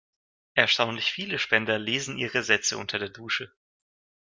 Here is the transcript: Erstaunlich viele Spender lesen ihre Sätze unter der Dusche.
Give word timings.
Erstaunlich 0.55 1.11
viele 1.11 1.37
Spender 1.37 1.77
lesen 1.77 2.17
ihre 2.17 2.41
Sätze 2.41 2.75
unter 2.79 2.97
der 2.97 3.09
Dusche. 3.09 3.53